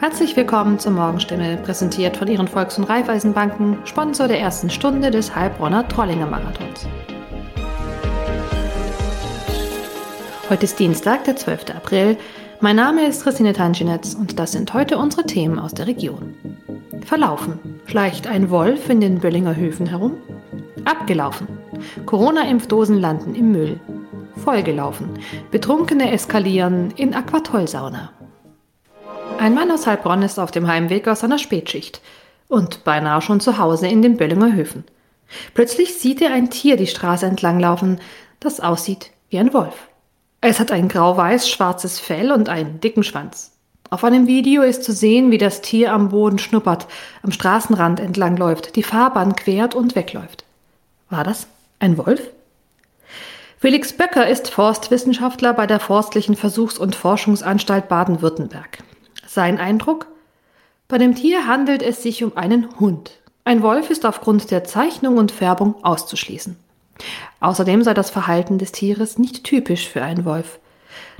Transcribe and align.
Herzlich 0.00 0.34
willkommen 0.34 0.78
zur 0.78 0.92
Morgenstimme, 0.92 1.58
präsentiert 1.58 2.16
von 2.16 2.26
Ihren 2.26 2.48
Volks- 2.48 2.78
und 2.78 2.84
Raiffeisenbanken, 2.84 3.76
Sponsor 3.84 4.28
der 4.28 4.40
ersten 4.40 4.70
Stunde 4.70 5.10
des 5.10 5.36
Heilbronner 5.36 5.86
Trollinger 5.88 6.24
Marathons. 6.24 6.88
Heute 10.48 10.64
ist 10.64 10.78
Dienstag, 10.78 11.24
der 11.24 11.36
12. 11.36 11.76
April. 11.76 12.16
Mein 12.60 12.76
Name 12.76 13.04
ist 13.06 13.24
Christine 13.24 13.52
Tanschinetz 13.52 14.14
und 14.14 14.38
das 14.38 14.52
sind 14.52 14.72
heute 14.72 14.96
unsere 14.96 15.26
Themen 15.26 15.58
aus 15.58 15.74
der 15.74 15.86
Region. 15.86 16.34
Verlaufen. 17.04 17.58
Schleicht 17.84 18.26
ein 18.26 18.48
Wolf 18.48 18.88
in 18.88 19.02
den 19.02 19.18
Böllinger 19.18 19.54
Höfen 19.54 19.84
herum? 19.84 20.14
Abgelaufen. 20.86 21.46
Corona-Impfdosen 22.06 22.98
landen 22.98 23.34
im 23.34 23.52
Müll. 23.52 23.78
Vollgelaufen. 24.42 25.10
Betrunkene 25.50 26.10
eskalieren 26.10 26.90
in 26.96 27.12
Aquatollsauna. 27.12 28.12
Ein 29.40 29.54
Mann 29.54 29.70
aus 29.70 29.86
Heilbronn 29.86 30.20
ist 30.20 30.38
auf 30.38 30.50
dem 30.50 30.68
Heimweg 30.68 31.08
aus 31.08 31.20
seiner 31.20 31.38
Spätschicht 31.38 32.02
und 32.48 32.84
beinahe 32.84 33.22
schon 33.22 33.40
zu 33.40 33.56
Hause 33.56 33.88
in 33.88 34.02
den 34.02 34.18
Böllinger 34.18 34.52
Höfen. 34.52 34.84
Plötzlich 35.54 35.94
sieht 35.94 36.20
er 36.20 36.34
ein 36.34 36.50
Tier 36.50 36.76
die 36.76 36.86
Straße 36.86 37.24
entlanglaufen, 37.24 38.02
das 38.38 38.60
aussieht 38.60 39.12
wie 39.30 39.38
ein 39.38 39.54
Wolf. 39.54 39.88
Es 40.42 40.60
hat 40.60 40.70
ein 40.70 40.88
grau-weiß-schwarzes 40.88 42.00
Fell 42.00 42.32
und 42.32 42.50
einen 42.50 42.80
dicken 42.80 43.02
Schwanz. 43.02 43.52
Auf 43.88 44.04
einem 44.04 44.26
Video 44.26 44.60
ist 44.60 44.84
zu 44.84 44.92
sehen, 44.92 45.30
wie 45.30 45.38
das 45.38 45.62
Tier 45.62 45.94
am 45.94 46.10
Boden 46.10 46.38
schnuppert, 46.38 46.86
am 47.22 47.32
Straßenrand 47.32 47.98
entlangläuft, 47.98 48.76
die 48.76 48.82
Fahrbahn 48.82 49.36
quert 49.36 49.74
und 49.74 49.96
wegläuft. 49.96 50.44
War 51.08 51.24
das 51.24 51.46
ein 51.78 51.96
Wolf? 51.96 52.20
Felix 53.56 53.94
Böcker 53.94 54.28
ist 54.28 54.50
Forstwissenschaftler 54.50 55.54
bei 55.54 55.66
der 55.66 55.80
Forstlichen 55.80 56.36
Versuchs- 56.36 56.76
und 56.76 56.94
Forschungsanstalt 56.94 57.88
Baden-Württemberg. 57.88 58.80
Sein 59.32 59.58
Eindruck? 59.58 60.08
Bei 60.88 60.98
dem 60.98 61.14
Tier 61.14 61.46
handelt 61.46 61.84
es 61.84 62.02
sich 62.02 62.24
um 62.24 62.36
einen 62.36 62.80
Hund. 62.80 63.20
Ein 63.44 63.62
Wolf 63.62 63.88
ist 63.88 64.04
aufgrund 64.04 64.50
der 64.50 64.64
Zeichnung 64.64 65.18
und 65.18 65.30
Färbung 65.30 65.76
auszuschließen. 65.84 66.56
Außerdem 67.38 67.84
sei 67.84 67.94
das 67.94 68.10
Verhalten 68.10 68.58
des 68.58 68.72
Tieres 68.72 69.20
nicht 69.20 69.44
typisch 69.44 69.88
für 69.88 70.02
einen 70.02 70.24
Wolf. 70.24 70.58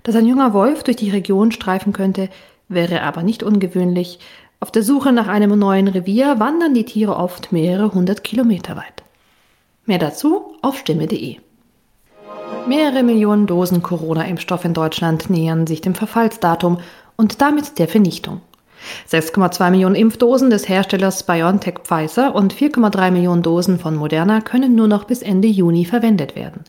Dass 0.03 0.17
ein 0.17 0.27
junger 0.27 0.53
Wolf 0.55 0.83
durch 0.83 0.97
die 0.97 1.11
Region 1.11 1.53
streifen 1.53 1.93
könnte, 1.93 2.31
wäre 2.67 3.03
aber 3.03 3.23
nicht 3.23 3.45
ungewöhnlich. 3.45 4.19
Auf 4.59 4.73
der 4.73 4.83
Suche 4.83 5.13
nach 5.13 5.29
einem 5.29 5.57
neuen 5.57 5.87
Revier 5.87 6.41
wandern 6.41 6.75
die 6.75 6.87
Tiere 6.87 7.15
oft 7.15 7.53
mehrere 7.53 7.95
hundert 7.95 8.25
Kilometer 8.25 8.75
weit. 8.75 9.05
Mehr 9.87 9.99
dazu 9.99 10.57
auf 10.63 10.79
stimme.de. 10.79 11.37
Mehrere 12.67 13.05
Millionen 13.05 13.47
Dosen 13.47 13.83
Corona-Impfstoff 13.83 14.65
in 14.65 14.75
Deutschland 14.75 15.31
nähern 15.31 15.69
sich 15.69 15.81
dem 15.81 15.95
Verfallsdatum 15.95 16.79
und 17.21 17.43
damit 17.43 17.79
der 17.79 17.87
Vernichtung. 17.87 18.41
6,2 19.11 19.71
Millionen 19.71 19.95
Impfdosen 19.95 20.49
des 20.49 20.71
Herstellers 20.71 21.25
BioNTech 21.25 21.81
Pfizer 21.85 22.35
und 22.35 22.55
4,3 22.55 23.11
Millionen 23.11 23.43
Dosen 23.43 23.79
von 23.79 23.95
Moderna 23.95 24.41
können 24.41 24.75
nur 24.75 24.89
noch 24.89 25.05
bis 25.05 25.21
Ende 25.21 25.47
Juni 25.47 25.85
verwendet 25.85 26.35
werden. 26.35 26.65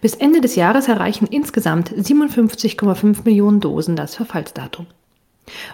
Bis 0.00 0.14
Ende 0.14 0.40
des 0.40 0.56
Jahres 0.56 0.88
erreichen 0.88 1.26
insgesamt 1.26 1.92
57,5 1.92 3.18
Millionen 3.24 3.60
Dosen 3.60 3.94
das 3.94 4.14
Verfallsdatum. 4.14 4.86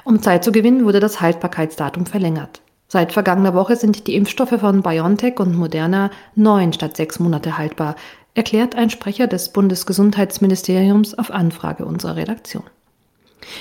Um 0.02 0.20
Zeit 0.20 0.42
zu 0.42 0.50
gewinnen, 0.50 0.84
wurde 0.84 0.98
das 0.98 1.20
Haltbarkeitsdatum 1.20 2.04
verlängert. 2.06 2.60
Seit 2.88 3.12
vergangener 3.12 3.54
Woche 3.54 3.76
sind 3.76 4.08
die 4.08 4.16
Impfstoffe 4.16 4.58
von 4.58 4.82
BioNTech 4.82 5.38
und 5.38 5.56
Moderna 5.56 6.10
neun 6.34 6.72
statt 6.72 6.96
sechs 6.96 7.20
Monate 7.20 7.56
haltbar, 7.56 7.94
erklärt 8.34 8.74
ein 8.74 8.90
Sprecher 8.90 9.28
des 9.28 9.52
Bundesgesundheitsministeriums 9.52 11.16
auf 11.16 11.30
Anfrage 11.30 11.84
unserer 11.84 12.16
Redaktion. 12.16 12.64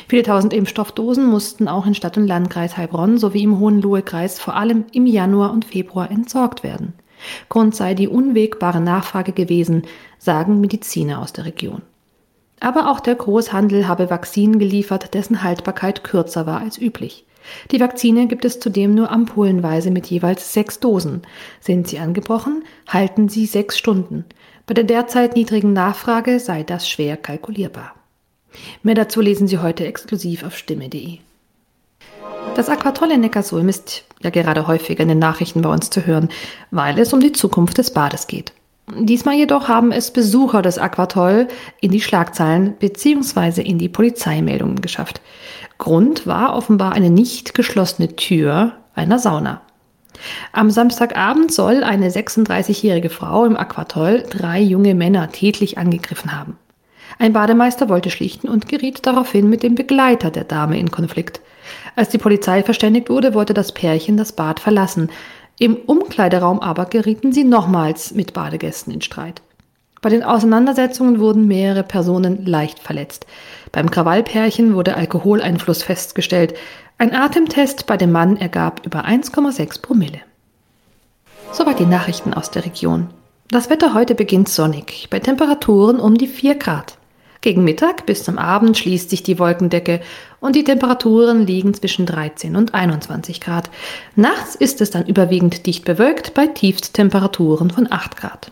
Viele 0.08 0.23
tausend 0.23 0.53
Impfstoffdosen 0.53 1.25
mussten 1.25 1.67
auch 1.67 1.86
in 1.86 1.94
Stadt 1.94 2.17
und 2.17 2.28
Landkreis 2.28 2.78
Heilbronn 2.78 3.17
sowie 3.17 3.44
im 3.44 3.59
Hohenlohe-Kreis 3.59 4.39
vor 4.39 4.56
allem 4.56 4.86
im 4.92 5.06
Januar 5.06 5.52
und 5.52 5.66
Februar 5.66 6.09
entsorgt 6.11 6.64
werden. 6.64 6.94
Grund 7.50 7.75
sei 7.75 7.94
die 7.94 8.08
unwegbare 8.08 8.81
Nachfrage 8.81 9.31
gewesen, 9.31 9.83
sagen 10.17 10.61
Mediziner 10.61 11.21
aus 11.21 11.33
der 11.33 11.45
Region. 11.45 11.82
Aber 12.60 12.92
auch 12.92 12.99
der 12.99 13.16
Großhandel 13.16 13.87
habe 13.87 14.10
Vakzinen 14.10 14.60
geliefert, 14.60 15.14
dessen 15.14 15.43
Haltbarkeit 15.43 16.04
kürzer 16.04 16.45
war 16.48 16.60
als 16.60 16.77
üblich. 16.80 17.26
Die 17.71 17.80
Vakzine 17.80 18.27
gibt 18.27 18.45
es 18.45 18.60
zudem 18.60 18.93
nur 18.93 19.11
ampullenweise 19.11 19.92
mit 19.92 20.08
jeweils 20.08 20.54
sechs 20.54 20.80
Dosen. 20.80 21.21
Sind 21.61 21.87
sie 21.87 21.99
angebrochen, 21.99 22.64
halten 22.87 23.30
sie 23.30 23.45
sechs 23.45 23.77
Stunden. 23.77 24.26
Bei 24.66 24.73
der 24.73 24.83
derzeit 24.83 25.36
niedrigen 25.36 25.71
Nachfrage 25.71 26.39
sei 26.39 26.64
das 26.64 26.89
schwer 26.89 27.16
kalkulierbar. 27.16 27.97
Mehr 28.84 28.96
dazu 28.96 29.22
lesen 29.22 29.48
Sie 29.48 29.60
heute 29.60 29.86
exklusiv 29.86 30.44
auf 30.44 30.58
stimme.de. 30.58 31.20
Das 32.56 32.70
Aquatoll 32.70 33.12
in 33.12 33.22
Neckarsulm 33.22 33.70
ist 33.70 34.04
ja 34.22 34.30
gerade 34.30 34.68
häufiger 34.68 35.04
in 35.04 35.10
den 35.10 35.20
Nachrichten 35.20 35.62
bei 35.62 35.70
uns 35.70 35.90
zu 35.90 36.06
hören, 36.06 36.30
weil 36.72 36.98
es 36.98 37.14
um 37.14 37.20
die 37.20 37.32
Zukunft 37.32 37.78
des 37.78 37.92
Bades 37.92 38.28
geht. 38.28 38.52
Diesmal 38.96 39.36
jedoch 39.36 39.68
haben 39.68 39.92
es 39.92 40.12
Besucher 40.12 40.62
des 40.62 40.78
Aquatoll 40.78 41.50
in 41.82 41.92
die 41.92 42.02
Schlagzeilen 42.02 42.76
bzw. 42.80 43.62
in 43.62 43.78
die 43.78 43.90
Polizeimeldungen 43.90 44.82
geschafft. 44.82 45.22
Grund 45.78 46.26
war 46.26 46.56
offenbar 46.56 46.94
eine 46.94 47.10
nicht 47.10 47.54
geschlossene 47.54 48.16
Tür 48.16 48.74
einer 48.96 49.20
Sauna. 49.20 49.62
Am 50.52 50.72
Samstagabend 50.72 51.54
soll 51.54 51.84
eine 51.84 52.10
36-jährige 52.10 53.10
Frau 53.10 53.46
im 53.46 53.58
Aquatoll 53.58 54.24
drei 54.30 54.62
junge 54.62 54.96
Männer 54.96 55.32
tätlich 55.32 55.78
angegriffen 55.78 56.36
haben. 56.36 56.58
Ein 57.20 57.34
Bademeister 57.34 57.90
wollte 57.90 58.10
schlichten 58.10 58.48
und 58.48 58.68
geriet 58.68 59.06
daraufhin 59.06 59.50
mit 59.50 59.64
dem 59.64 59.76
Begleiter 59.76 60.32
der 60.32 60.44
Dame 60.44 60.80
in 60.80 60.92
Konflikt. 60.92 61.42
Als 61.95 62.10
die 62.10 62.18
Polizei 62.18 62.64
verständigt 62.64 63.10
wurde, 63.10 63.34
wollte 63.34 63.54
das 63.54 63.72
Pärchen 63.72 64.18
das 64.18 64.32
Bad 64.32 64.60
verlassen. 64.60 65.10
Im 65.60 65.76
Umkleideraum 65.76 66.60
aber 66.60 66.86
gerieten 66.86 67.34
sie 67.34 67.44
nochmals 67.44 68.14
mit 68.14 68.34
Badegästen 68.34 68.94
in 68.94 69.02
Streit. 69.02 69.42
Bei 70.02 70.10
den 70.10 70.23
Auseinandersetzungen 70.23 71.20
wurden 71.20 71.48
mehrere 71.48 71.84
Personen 71.84 72.46
leicht 72.46 72.80
verletzt. 72.80 73.26
Beim 73.72 73.90
Krawallpärchen 73.90 74.76
wurde 74.76 74.96
Alkoholeinfluss 74.96 75.82
festgestellt. 75.82 76.54
Ein 77.00 77.14
Atemtest 77.16 77.88
bei 77.88 77.98
dem 77.98 78.12
Mann 78.12 78.38
ergab 78.38 78.86
über 78.86 79.06
1,6 79.06 79.82
Promille. 79.82 80.22
Soweit 81.52 81.80
die 81.80 81.86
Nachrichten 81.86 82.34
aus 82.34 82.52
der 82.52 82.66
Region. 82.66 83.10
Das 83.50 83.70
Wetter 83.70 83.94
heute 83.94 84.14
beginnt 84.14 84.50
sonnig, 84.50 85.08
bei 85.10 85.20
Temperaturen 85.20 86.00
um 86.00 86.16
die 86.16 86.28
4 86.28 86.56
Grad. 86.56 86.97
Gegen 87.48 87.64
Mittag 87.64 88.06
bis 88.06 88.26
zum 88.26 88.38
Abend 88.38 88.78
schließt 88.78 89.10
sich 89.10 89.24
die 89.24 89.40
Wolkendecke 89.40 90.02
und 90.42 90.58
die 90.58 90.66
Temperaturen 90.66 91.48
liegen 91.48 91.74
zwischen 91.74 92.06
13 92.06 92.58
und 92.58 92.74
21 92.74 93.40
Grad. 93.40 93.70
Nachts 94.18 94.56
ist 94.56 94.82
es 94.82 94.90
dann 94.90 95.06
überwiegend 95.06 95.66
dicht 95.66 95.86
bewölkt 95.86 96.34
bei 96.34 96.48
Tiefsttemperaturen 96.48 97.70
von 97.70 97.90
8 97.90 98.18
Grad. 98.18 98.52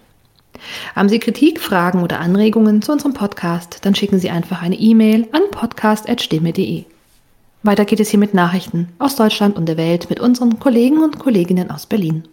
Haben 0.95 1.09
Sie 1.09 1.19
Kritik, 1.19 1.59
Fragen 1.59 2.03
oder 2.03 2.21
Anregungen 2.21 2.81
zu 2.81 2.93
unserem 2.93 3.13
Podcast, 3.13 3.79
dann 3.81 3.95
schicken 3.95 4.19
Sie 4.19 4.29
einfach 4.29 4.61
eine 4.61 4.77
E-Mail 4.77 5.27
an 5.33 5.41
podcast.stimme.de. 5.51 6.85
Weiter 7.63 7.83
geht 7.83 7.99
es 7.99 8.11
hier 8.11 8.19
mit 8.19 8.33
Nachrichten 8.33 8.93
aus 8.97 9.17
Deutschland 9.17 9.57
und 9.57 9.65
der 9.65 9.75
Welt 9.75 10.09
mit 10.09 10.21
unseren 10.21 10.57
Kollegen 10.57 11.03
und 11.03 11.19
Kolleginnen 11.19 11.69
aus 11.69 11.85
Berlin. 11.85 12.29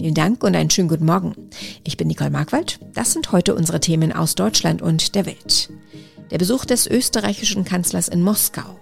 Vielen 0.00 0.14
Dank 0.14 0.42
und 0.44 0.56
einen 0.56 0.70
schönen 0.70 0.88
guten 0.88 1.04
Morgen. 1.04 1.34
Ich 1.84 1.98
bin 1.98 2.08
Nicole 2.08 2.30
Markwald. 2.30 2.80
Das 2.94 3.12
sind 3.12 3.32
heute 3.32 3.54
unsere 3.54 3.80
Themen 3.80 4.14
aus 4.14 4.34
Deutschland 4.34 4.80
und 4.80 5.14
der 5.14 5.26
Welt. 5.26 5.68
Der 6.30 6.38
Besuch 6.38 6.64
des 6.64 6.86
österreichischen 6.86 7.66
Kanzlers 7.66 8.08
in 8.08 8.22
Moskau. 8.22 8.78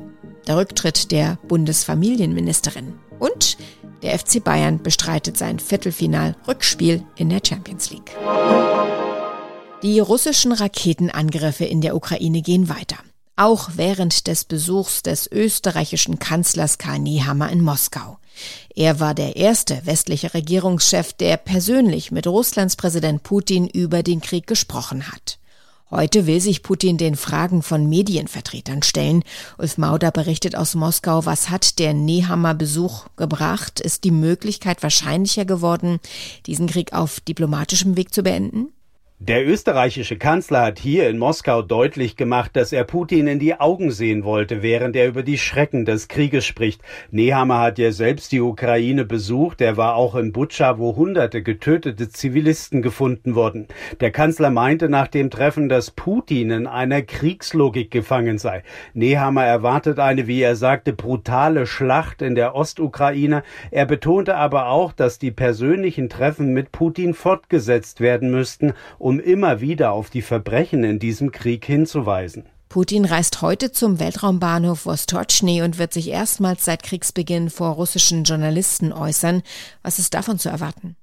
Der 0.47 0.57
Rücktritt 0.57 1.11
der 1.11 1.37
Bundesfamilienministerin. 1.49 2.93
Und 3.19 3.59
der 4.01 4.17
FC 4.17 4.45
Bayern 4.45 4.81
bestreitet 4.81 5.37
sein 5.37 5.59
Viertelfinal-Rückspiel 5.59 7.03
in 7.17 7.31
der 7.31 7.41
Champions 7.45 7.91
League. 7.91 8.17
Die 9.83 9.99
russischen 9.99 10.53
Raketenangriffe 10.53 11.65
in 11.65 11.81
der 11.81 11.97
Ukraine 11.97 12.43
gehen 12.43 12.69
weiter. 12.69 12.99
Auch 13.35 13.71
während 13.75 14.29
des 14.29 14.45
Besuchs 14.45 15.03
des 15.03 15.29
österreichischen 15.29 16.21
Kanzlers 16.21 16.79
Karl 16.79 17.01
Nehammer 17.01 17.51
in 17.51 17.61
Moskau. 17.61 18.19
Er 18.75 19.01
war 19.01 19.15
der 19.15 19.37
erste 19.37 19.85
westliche 19.85 20.35
Regierungschef, 20.35 21.13
der 21.13 21.37
persönlich 21.37 22.11
mit 22.11 22.27
Russlands 22.27 22.77
Präsident 22.77 23.23
Putin 23.23 23.67
über 23.67 24.03
den 24.03 24.21
Krieg 24.21 24.47
gesprochen 24.47 25.11
hat. 25.11 25.39
Heute 25.91 26.27
will 26.27 26.41
sich 26.41 26.63
Putin 26.63 26.99
den 26.99 27.17
Fragen 27.17 27.63
von 27.63 27.89
Medienvertretern 27.89 28.83
stellen. 28.83 29.25
Ulf 29.57 29.79
Mauder 29.79 30.11
berichtet 30.11 30.55
aus 30.55 30.75
Moskau, 30.75 31.25
was 31.25 31.49
hat 31.49 31.79
der 31.79 31.95
Nehammer-Besuch 31.95 33.07
gebracht? 33.17 33.81
Ist 33.81 34.05
die 34.05 34.11
Möglichkeit 34.11 34.83
wahrscheinlicher 34.83 35.47
geworden, 35.47 35.99
diesen 36.45 36.67
Krieg 36.67 36.93
auf 36.93 37.21
diplomatischem 37.21 37.97
Weg 37.97 38.13
zu 38.13 38.23
beenden? 38.23 38.69
Der 39.21 39.45
österreichische 39.45 40.17
Kanzler 40.17 40.63
hat 40.63 40.79
hier 40.79 41.09
in 41.09 41.19
Moskau 41.19 41.63
deutlich 41.63 42.15
gemacht, 42.15 42.53
dass 42.55 42.73
er 42.73 42.85
Putin 42.85 43.27
in 43.27 43.41
die 43.41 43.59
Augen 43.59 43.91
sehen 43.91 44.23
wollte, 44.23 44.63
während 44.63 44.95
er 44.95 45.09
über 45.09 45.25
die 45.25 45.39
Schrecken 45.39 45.85
des 45.85 46.07
Krieges 46.07 46.47
spricht. 46.47 46.81
Nehammer 47.11 47.59
hat 47.59 47.81
ja 47.81 47.91
selbst 47.91 48.31
die 48.31 48.41
Ukraine 48.41 49.05
besucht. 49.05 49.61
Er 49.61 49.77
war 49.77 49.97
auch 49.97 50.15
in 50.15 50.31
Butscha, 50.31 50.79
wo 50.79 50.95
hunderte 50.95 51.43
getötete 51.43 52.09
Zivilisten 52.09 52.81
gefunden 52.81 53.35
wurden. 53.35 53.67
Der 53.99 54.13
Kanzler 54.13 54.51
meinte 54.51 54.89
nach 54.89 55.09
dem 55.09 55.31
Treffen, 55.31 55.69
dass 55.69 55.91
Putin 55.91 56.53
in 56.53 56.69
einer 56.69 57.03
Kriegslogik 57.03 57.91
gefangen 57.91 58.39
sei. 58.39 58.63
Nehammer 58.95 59.45
erwartet 59.45 59.99
eine, 59.99 60.29
wie 60.29 60.43
er 60.43 60.55
sagte, 60.55 60.93
brutale 60.93 61.67
Schlacht 61.67 62.23
in 62.23 62.37
der 62.37 62.55
Ostukraine. 62.55 63.43
Er 63.73 63.87
betonte 63.87 64.37
aber 64.37 64.69
auch, 64.69 64.93
dass 64.93 65.19
die 65.19 65.33
persönlichen 65.33 66.09
Treffen 66.09 66.53
mit 66.55 66.71
Putin 66.71 67.15
fortgesetzt 67.15 68.01
werden 68.01 68.31
müssten, 68.31 68.75
um 69.09 69.21
immer 69.21 69.63
wieder 69.63 69.93
auf 69.93 70.11
die 70.11 70.21
Verbrechen 70.21 70.85
in 70.85 70.99
diesem 70.99 71.33
Krieg 71.33 71.65
hinzuweisen. 71.65 72.45
Putin 72.69 73.07
reist 73.07 73.41
heute 73.41 73.73
zum 73.73 73.99
Weltraumbahnhof 73.99 74.85
Vostochny 74.85 75.63
und 75.63 75.79
wird 75.79 75.95
sich 75.95 76.11
erstmals 76.11 76.67
seit 76.67 76.83
Kriegsbeginn 76.83 77.49
vor 77.49 77.71
russischen 77.71 78.25
Journalisten 78.25 78.93
äußern. 78.93 79.43
Was 79.83 79.99
ist 79.99 80.13
davon 80.13 80.39
zu 80.39 80.51
erwarten? 80.51 80.95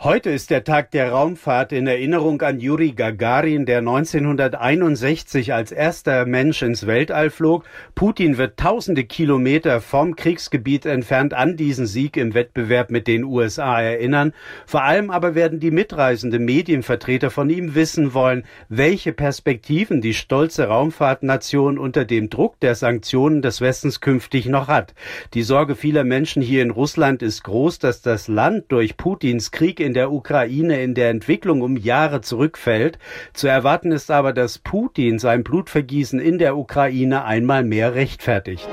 Heute 0.00 0.30
ist 0.30 0.50
der 0.50 0.62
Tag 0.62 0.92
der 0.92 1.10
Raumfahrt 1.10 1.72
in 1.72 1.88
Erinnerung 1.88 2.40
an 2.42 2.60
Juri 2.60 2.92
Gagarin, 2.92 3.66
der 3.66 3.78
1961 3.78 5.52
als 5.52 5.72
erster 5.72 6.24
Mensch 6.24 6.62
ins 6.62 6.86
Weltall 6.86 7.30
flog. 7.30 7.64
Putin 7.96 8.38
wird 8.38 8.60
tausende 8.60 9.02
Kilometer 9.02 9.80
vom 9.80 10.14
Kriegsgebiet 10.14 10.86
entfernt 10.86 11.34
an 11.34 11.56
diesen 11.56 11.88
Sieg 11.88 12.16
im 12.16 12.34
Wettbewerb 12.34 12.92
mit 12.92 13.08
den 13.08 13.24
USA 13.24 13.82
erinnern. 13.82 14.34
Vor 14.66 14.84
allem 14.84 15.10
aber 15.10 15.34
werden 15.34 15.58
die 15.58 15.72
mitreisende 15.72 16.38
Medienvertreter 16.38 17.30
von 17.30 17.50
ihm 17.50 17.74
wissen 17.74 18.14
wollen, 18.14 18.44
welche 18.68 19.12
Perspektiven 19.12 20.00
die 20.00 20.14
stolze 20.14 20.68
Raumfahrtnation 20.68 21.76
unter 21.76 22.04
dem 22.04 22.30
Druck 22.30 22.60
der 22.60 22.76
Sanktionen 22.76 23.42
des 23.42 23.60
Westens 23.60 24.00
künftig 24.00 24.46
noch 24.46 24.68
hat. 24.68 24.94
Die 25.34 25.42
Sorge 25.42 25.74
vieler 25.74 26.04
Menschen 26.04 26.40
hier 26.40 26.62
in 26.62 26.70
Russland 26.70 27.20
ist 27.20 27.42
groß, 27.42 27.80
dass 27.80 28.00
das 28.00 28.28
Land 28.28 28.66
durch 28.68 28.96
Putins 28.96 29.50
Krieg 29.50 29.87
in 29.88 29.94
der 29.94 30.12
Ukraine 30.12 30.82
in 30.82 30.94
der 30.94 31.08
Entwicklung 31.08 31.62
um 31.62 31.78
Jahre 31.78 32.20
zurückfällt. 32.20 32.98
Zu 33.32 33.48
erwarten 33.48 33.90
ist 33.90 34.10
aber, 34.10 34.34
dass 34.34 34.58
Putin 34.58 35.18
sein 35.18 35.42
Blutvergießen 35.42 36.20
in 36.20 36.38
der 36.38 36.58
Ukraine 36.58 37.24
einmal 37.24 37.64
mehr 37.64 37.94
rechtfertigt. 37.94 38.68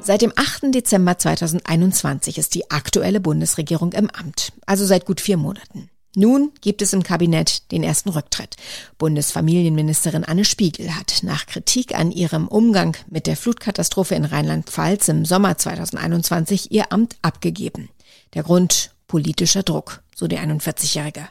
Seit 0.00 0.20
dem 0.20 0.32
8. 0.36 0.74
Dezember 0.74 1.16
2021 1.16 2.36
ist 2.36 2.54
die 2.54 2.70
aktuelle 2.70 3.20
Bundesregierung 3.20 3.92
im 3.94 4.10
Amt, 4.10 4.52
also 4.66 4.84
seit 4.84 5.06
gut 5.06 5.22
vier 5.22 5.38
Monaten. 5.38 5.88
Nun 6.14 6.52
gibt 6.60 6.82
es 6.82 6.92
im 6.92 7.02
Kabinett 7.02 7.70
den 7.72 7.82
ersten 7.82 8.10
Rücktritt. 8.10 8.56
Bundesfamilienministerin 8.98 10.24
Anne 10.24 10.44
Spiegel 10.44 10.94
hat 10.94 11.20
nach 11.22 11.46
Kritik 11.46 11.94
an 11.94 12.10
ihrem 12.10 12.48
Umgang 12.48 12.96
mit 13.08 13.26
der 13.26 13.36
Flutkatastrophe 13.36 14.14
in 14.14 14.24
Rheinland-Pfalz 14.24 15.08
im 15.08 15.24
Sommer 15.24 15.56
2021 15.56 16.70
ihr 16.70 16.92
Amt 16.92 17.16
abgegeben. 17.22 17.88
Der 18.34 18.42
Grund 18.42 18.90
politischer 19.08 19.62
Druck, 19.62 20.00
so 20.14 20.28
der 20.28 20.40
41-Jährige. 20.40 21.28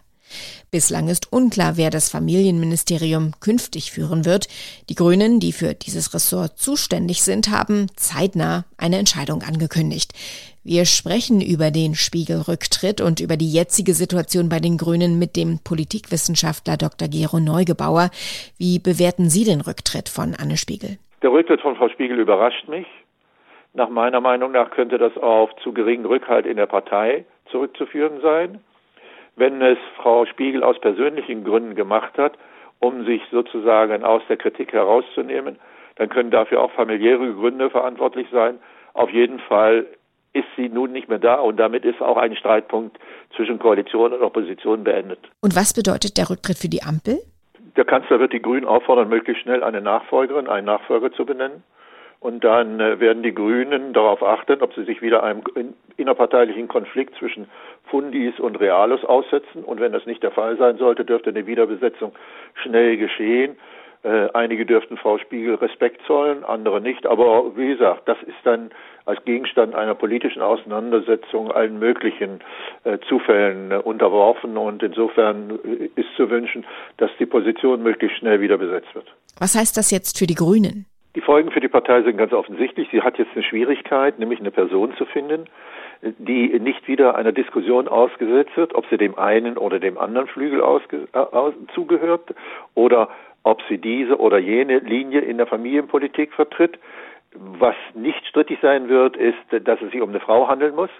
Bislang 0.71 1.07
ist 1.07 1.31
unklar, 1.31 1.77
wer 1.77 1.89
das 1.89 2.09
Familienministerium 2.09 3.31
künftig 3.39 3.91
führen 3.91 4.25
wird. 4.25 4.47
Die 4.89 4.95
Grünen, 4.95 5.39
die 5.39 5.53
für 5.53 5.73
dieses 5.73 6.13
Ressort 6.13 6.57
zuständig 6.57 7.23
sind, 7.23 7.49
haben 7.49 7.87
zeitnah 7.95 8.65
eine 8.77 8.97
Entscheidung 8.97 9.43
angekündigt. 9.43 10.11
Wir 10.63 10.83
sprechen 10.83 11.39
über 11.39 11.71
den 11.71 11.95
Spiegelrücktritt 11.95 12.99
und 12.99 13.21
über 13.21 13.37
die 13.37 13.49
jetzige 13.49 13.93
Situation 13.93 14.49
bei 14.49 14.59
den 14.59 14.77
Grünen 14.77 15.17
mit 15.17 15.37
dem 15.37 15.59
Politikwissenschaftler 15.63 16.75
Dr. 16.75 17.07
Gero 17.07 17.39
Neugebauer. 17.39 18.09
Wie 18.57 18.79
bewerten 18.79 19.29
Sie 19.29 19.45
den 19.45 19.61
Rücktritt 19.61 20.09
von 20.09 20.35
Anne 20.37 20.57
Spiegel? 20.57 20.97
Der 21.23 21.31
Rücktritt 21.31 21.61
von 21.61 21.77
Frau 21.77 21.87
Spiegel 21.87 22.19
überrascht 22.19 22.67
mich. 22.67 22.85
Nach 23.73 23.89
meiner 23.89 24.19
Meinung 24.19 24.51
nach 24.51 24.71
könnte 24.71 24.97
das 24.97 25.15
auf 25.17 25.51
zu 25.63 25.71
geringen 25.71 26.05
Rückhalt 26.05 26.45
in 26.45 26.57
der 26.57 26.65
Partei 26.65 27.25
zurückzuführen 27.49 28.21
sein. 28.21 28.59
Wenn 29.35 29.61
es 29.61 29.77
Frau 29.97 30.25
Spiegel 30.25 30.63
aus 30.63 30.79
persönlichen 30.79 31.43
Gründen 31.43 31.75
gemacht 31.75 32.17
hat, 32.17 32.33
um 32.79 33.05
sich 33.05 33.21
sozusagen 33.31 34.03
aus 34.03 34.21
der 34.29 34.37
Kritik 34.37 34.73
herauszunehmen, 34.73 35.57
dann 35.95 36.09
können 36.09 36.31
dafür 36.31 36.61
auch 36.61 36.71
familiäre 36.71 37.33
Gründe 37.33 37.69
verantwortlich 37.69 38.27
sein. 38.31 38.59
Auf 38.93 39.09
jeden 39.11 39.39
Fall 39.39 39.85
ist 40.33 40.47
sie 40.55 40.69
nun 40.69 40.91
nicht 40.91 41.09
mehr 41.09 41.19
da 41.19 41.35
und 41.35 41.57
damit 41.57 41.85
ist 41.85 42.01
auch 42.01 42.17
ein 42.17 42.35
Streitpunkt 42.35 42.97
zwischen 43.35 43.59
Koalition 43.59 44.13
und 44.13 44.21
Opposition 44.21 44.83
beendet. 44.83 45.19
Und 45.41 45.55
was 45.55 45.73
bedeutet 45.73 46.17
der 46.17 46.29
Rücktritt 46.29 46.57
für 46.57 46.69
die 46.69 46.83
Ampel? 46.83 47.19
Der 47.75 47.85
Kanzler 47.85 48.19
wird 48.19 48.33
die 48.33 48.41
Grünen 48.41 48.65
auffordern, 48.65 49.09
möglichst 49.09 49.43
schnell 49.43 49.63
eine 49.63 49.81
Nachfolgerin, 49.81 50.47
einen 50.47 50.65
Nachfolger 50.65 51.11
zu 51.11 51.25
benennen. 51.25 51.63
Und 52.19 52.43
dann 52.43 52.79
äh, 52.79 52.99
werden 52.99 53.23
die 53.23 53.33
Grünen 53.33 53.93
darauf 53.93 54.23
achten, 54.23 54.61
ob 54.61 54.73
sie 54.73 54.83
sich 54.83 55.01
wieder 55.01 55.23
einem 55.23 55.43
innerparteilichen 55.97 56.67
Konflikt 56.67 57.15
zwischen 57.15 57.47
Fundis 57.85 58.39
und 58.39 58.59
Realos 58.59 59.03
aussetzen. 59.05 59.63
Und 59.63 59.79
wenn 59.79 59.91
das 59.91 60.05
nicht 60.05 60.23
der 60.23 60.31
Fall 60.31 60.57
sein 60.57 60.77
sollte, 60.77 61.05
dürfte 61.05 61.29
eine 61.29 61.45
Wiederbesetzung 61.45 62.13
schnell 62.55 62.97
geschehen. 62.97 63.57
Äh, 64.03 64.29
einige 64.33 64.65
dürften 64.65 64.97
Frau 64.97 65.17
Spiegel 65.17 65.55
Respekt 65.55 66.01
zollen, 66.05 66.43
andere 66.43 66.81
nicht. 66.81 67.05
Aber 67.05 67.55
wie 67.55 67.67
gesagt, 67.67 68.07
das 68.07 68.17
ist 68.23 68.37
dann 68.43 68.71
als 69.05 69.23
Gegenstand 69.23 69.73
einer 69.73 69.95
politischen 69.95 70.41
Auseinandersetzung 70.41 71.51
allen 71.51 71.79
möglichen 71.79 72.41
äh, 72.83 72.97
Zufällen 73.07 73.71
unterworfen. 73.71 74.57
Und 74.57 74.83
insofern 74.83 75.59
ist 75.95 76.09
zu 76.15 76.29
wünschen, 76.29 76.65
dass 76.97 77.09
die 77.19 77.25
Position 77.25 77.83
möglichst 77.83 78.17
schnell 78.17 78.41
wieder 78.41 78.57
besetzt 78.57 78.93
wird. 78.93 79.07
Was 79.39 79.55
heißt 79.55 79.77
das 79.77 79.91
jetzt 79.91 80.17
für 80.17 80.27
die 80.27 80.35
Grünen? 80.35 80.85
Die 81.17 81.21
Folgen 81.21 81.49
für 81.49 81.59
die 81.59 81.67
Partei 81.67 82.03
sind 82.03 82.15
ganz 82.17 82.31
offensichtlich. 82.31 82.89
Sie 82.91 83.01
hat 83.01 83.17
jetzt 83.17 83.31
eine 83.33 83.41
Schwierigkeit, 83.41 84.19
nämlich 84.19 84.39
eine 84.39 84.51
Person 84.51 84.93
zu 84.97 85.05
finden, 85.05 85.45
die 86.03 86.59
nicht 86.59 86.87
wieder 86.87 87.15
einer 87.15 87.31
Diskussion 87.31 87.87
ausgesetzt 87.87 88.55
wird, 88.55 88.75
ob 88.75 88.85
sie 88.91 88.97
dem 88.97 89.17
einen 89.17 89.57
oder 89.57 89.79
dem 89.79 89.97
anderen 89.97 90.27
Flügel 90.27 90.59
äh, 90.59 91.17
aus, 91.17 91.53
zugehört 91.73 92.35
oder 92.75 93.09
ob 93.41 93.63
sie 93.67 93.79
diese 93.79 94.19
oder 94.19 94.37
jene 94.37 94.77
Linie 94.77 95.21
in 95.21 95.37
der 95.37 95.47
Familienpolitik 95.47 96.33
vertritt. 96.33 96.77
Was 97.33 97.75
nicht 97.95 98.23
strittig 98.27 98.59
sein 98.61 98.87
wird, 98.87 99.17
ist, 99.17 99.39
dass 99.49 99.81
es 99.81 99.89
sich 99.89 100.01
um 100.01 100.09
eine 100.09 100.19
Frau 100.19 100.47
handeln 100.47 100.75
muss 100.75 100.91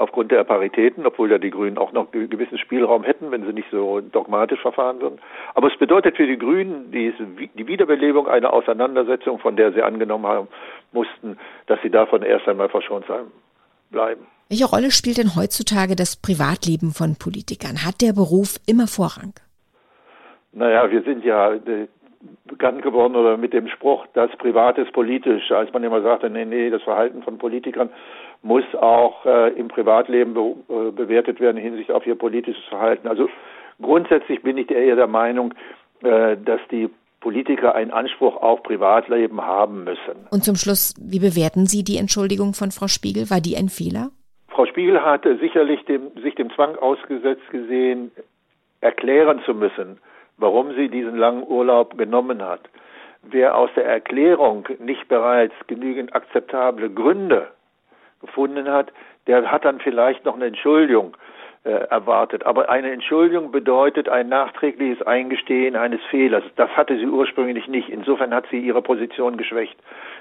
aufgrund 0.00 0.32
der 0.32 0.44
Paritäten, 0.44 1.06
obwohl 1.06 1.30
ja 1.30 1.38
die 1.38 1.50
Grünen 1.50 1.76
auch 1.76 1.92
noch 1.92 2.10
gewissen 2.10 2.58
Spielraum 2.58 3.04
hätten, 3.04 3.30
wenn 3.30 3.44
sie 3.44 3.52
nicht 3.52 3.68
so 3.70 4.00
dogmatisch 4.00 4.60
verfahren 4.60 5.00
würden. 5.00 5.18
Aber 5.54 5.70
es 5.70 5.78
bedeutet 5.78 6.16
für 6.16 6.26
die 6.26 6.38
Grünen 6.38 6.90
die, 6.90 7.12
die 7.54 7.66
Wiederbelebung 7.66 8.26
einer 8.26 8.52
Auseinandersetzung, 8.52 9.38
von 9.38 9.56
der 9.56 9.72
sie 9.72 9.82
angenommen 9.82 10.26
haben 10.26 10.48
mussten, 10.92 11.38
dass 11.66 11.78
sie 11.82 11.90
davon 11.90 12.22
erst 12.22 12.48
einmal 12.48 12.70
verschont 12.70 13.04
sein 13.06 13.26
bleiben. 13.90 14.26
Welche 14.48 14.64
Rolle 14.64 14.90
spielt 14.90 15.18
denn 15.18 15.36
heutzutage 15.36 15.94
das 15.96 16.16
Privatleben 16.16 16.92
von 16.92 17.16
Politikern? 17.16 17.84
Hat 17.84 18.00
der 18.00 18.14
Beruf 18.14 18.56
immer 18.66 18.86
Vorrang? 18.86 19.34
Naja, 20.52 20.90
wir 20.90 21.02
sind 21.02 21.24
ja 21.24 21.52
äh, 21.52 21.88
bekannt 22.44 22.82
geworden 22.82 23.16
oder 23.16 23.36
mit 23.36 23.52
dem 23.52 23.68
Spruch, 23.68 24.06
das 24.12 24.30
Privat 24.36 24.76
ist 24.78 24.92
politisch, 24.92 25.50
als 25.50 25.72
man 25.72 25.84
immer 25.84 26.02
sagte, 26.02 26.28
nee, 26.28 26.44
nee, 26.44 26.68
das 26.68 26.82
Verhalten 26.82 27.22
von 27.22 27.38
Politikern 27.38 27.90
muss 28.42 28.64
auch 28.74 29.24
äh, 29.24 29.52
im 29.58 29.68
Privatleben 29.68 30.34
be 30.34 30.54
äh, 30.68 30.90
bewertet 30.90 31.40
werden 31.40 31.56
hinsichtlich 31.56 31.94
auf 31.94 32.06
ihr 32.06 32.14
politisches 32.14 32.64
Verhalten. 32.64 33.08
Also 33.08 33.28
grundsätzlich 33.80 34.42
bin 34.42 34.58
ich 34.58 34.70
eher 34.70 34.96
der 34.96 35.06
Meinung, 35.06 35.54
äh, 36.02 36.36
dass 36.36 36.60
die 36.70 36.90
Politiker 37.20 37.74
einen 37.74 37.90
Anspruch 37.90 38.36
auf 38.36 38.62
Privatleben 38.62 39.42
haben 39.42 39.84
müssen. 39.84 40.26
Und 40.30 40.42
zum 40.44 40.56
Schluss, 40.56 40.94
wie 40.98 41.20
bewerten 41.20 41.66
Sie 41.66 41.84
die 41.84 41.98
Entschuldigung 41.98 42.54
von 42.54 42.70
Frau 42.70 42.88
Spiegel? 42.88 43.30
War 43.30 43.40
die 43.40 43.56
ein 43.56 43.68
Fehler? 43.68 44.10
Frau 44.48 44.64
Spiegel 44.66 45.02
hatte 45.02 45.38
sicherlich 45.38 45.84
dem, 45.84 46.10
sich 46.22 46.34
dem 46.34 46.50
Zwang 46.50 46.76
ausgesetzt 46.76 47.48
gesehen, 47.50 48.10
erklären 48.80 49.42
zu 49.44 49.54
müssen, 49.54 49.98
warum 50.40 50.74
sie 50.74 50.88
diesen 50.88 51.16
langen 51.16 51.46
Urlaub 51.46 51.96
genommen 51.96 52.42
hat. 52.42 52.62
Wer 53.22 53.54
aus 53.54 53.70
der 53.76 53.84
Erklärung 53.84 54.66
nicht 54.78 55.06
bereits 55.08 55.54
genügend 55.66 56.14
akzeptable 56.14 56.90
Gründe 56.90 57.48
gefunden 58.20 58.70
hat, 58.70 58.92
der 59.26 59.50
hat 59.50 59.64
dann 59.64 59.80
vielleicht 59.80 60.24
noch 60.24 60.34
eine 60.34 60.46
Entschuldigung 60.46 61.16
äh, 61.64 61.70
erwartet. 61.70 62.46
Aber 62.46 62.70
eine 62.70 62.90
Entschuldigung 62.90 63.52
bedeutet 63.52 64.08
ein 64.08 64.28
nachträgliches 64.28 65.06
Eingestehen 65.06 65.76
eines 65.76 66.00
Fehlers. 66.10 66.42
Das 66.56 66.70
hatte 66.70 66.96
sie 66.96 67.06
ursprünglich 67.06 67.68
nicht. 67.68 67.90
Insofern 67.90 68.32
hat 68.32 68.46
sie 68.50 68.58
ihre 68.58 68.80
Position 68.80 69.36
geschwächt. 69.36 69.78